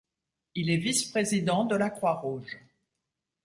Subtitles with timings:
[0.55, 2.57] Il est vice-président de la Croix-Rouge.